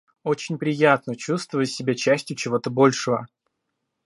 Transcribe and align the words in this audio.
Очень 0.23 0.57
приятно 0.57 1.15
чувствовать 1.15 1.69
себя 1.69 1.93
частью 1.93 2.35
чего-то 2.35 2.71
большого 2.71 3.27